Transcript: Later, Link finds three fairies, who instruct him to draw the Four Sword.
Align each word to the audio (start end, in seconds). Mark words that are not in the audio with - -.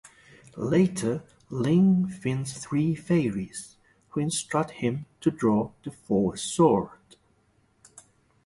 Later, 0.57 1.21
Link 1.51 2.11
finds 2.11 2.57
three 2.57 2.95
fairies, 2.95 3.75
who 4.09 4.19
instruct 4.21 4.71
him 4.71 5.05
to 5.19 5.29
draw 5.29 5.69
the 5.83 5.91
Four 5.91 6.35
Sword. 6.37 6.89